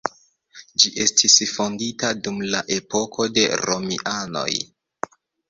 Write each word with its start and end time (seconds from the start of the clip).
Ĝi 0.83 0.91
estis 1.03 1.35
fondita 1.49 2.09
dum 2.21 2.41
la 2.55 2.63
epoko 2.77 3.29
de 3.37 3.45
romianoj. 3.67 4.49